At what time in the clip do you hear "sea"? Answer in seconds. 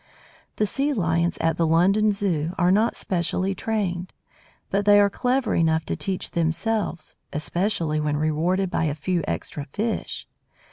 0.65-0.93